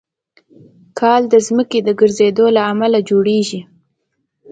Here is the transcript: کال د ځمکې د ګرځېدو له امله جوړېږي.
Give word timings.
کال 0.99 1.21
د 1.29 1.35
ځمکې 1.47 1.79
د 1.83 1.89
ګرځېدو 1.99 2.45
له 2.55 2.61
امله 2.71 2.99
جوړېږي. 3.09 3.61